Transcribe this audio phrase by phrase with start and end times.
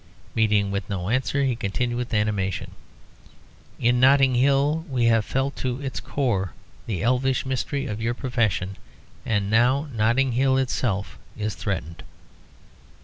[0.33, 2.71] Meeting with no answer, he continued with animation
[3.79, 6.53] "In Notting Hill we have felt to its core
[6.87, 8.77] the elfish mystery of your profession.
[9.27, 12.01] And now Notting Hill itself is threatened."